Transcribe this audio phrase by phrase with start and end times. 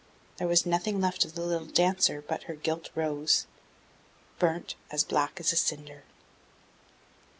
[0.37, 3.45] There was nothing left of the little Dancer but her gilt rose,
[4.39, 6.05] burnt as black as a cinder.